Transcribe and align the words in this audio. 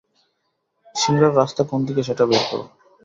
সিংড়ার 0.95 1.33
রাস্তা 1.35 1.61
কোন 1.63 1.79
দিকে 1.87 2.01
সেটা 2.03 2.23
বের 2.25 2.43
করো। 2.49 2.65